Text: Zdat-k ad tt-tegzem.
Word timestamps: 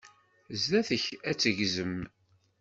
Zdat-k 0.61 1.05
ad 1.29 1.35
tt-tegzem. 1.37 1.97